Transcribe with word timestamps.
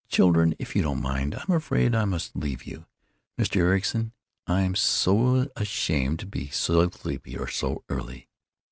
Children, 0.09 0.55
if 0.57 0.75
you 0.75 0.81
don't 0.81 0.99
mind, 0.99 1.35
I'm 1.35 1.53
afraid 1.55 1.93
I 1.93 2.05
must 2.05 2.35
leave 2.35 2.63
you. 2.63 2.87
Mr. 3.39 3.57
Ericson, 3.57 4.13
I'm 4.47 4.73
so 4.73 5.47
ashamed 5.55 6.21
to 6.21 6.25
be 6.25 6.49
sleepy 6.49 7.37
so 7.51 7.83
early. 7.87 8.27